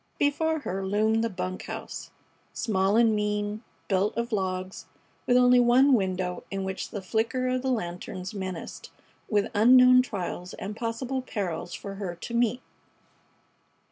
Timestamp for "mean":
3.15-3.63